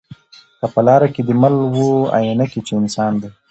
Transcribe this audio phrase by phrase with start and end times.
[0.59, 3.29] که په لاره کی دي مل وو آیینه کي چي انسان دی